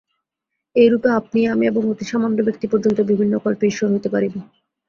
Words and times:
এইরূপে 0.75 1.09
আপনি, 1.19 1.39
আমি 1.47 1.63
এবং 1.67 1.81
অতি 1.91 2.05
সামান্য 2.05 2.37
ব্যক্তি 2.47 2.65
পর্যন্ত 2.67 2.97
বিভিন্ন 3.11 3.33
কল্পে 3.37 3.65
ঈশ্বর 3.67 3.87
হইতে 3.93 4.09
পারিব। 4.09 4.33